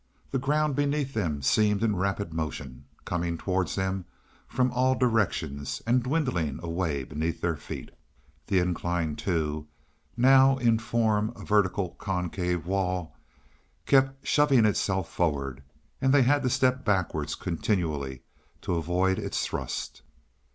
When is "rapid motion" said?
1.95-2.85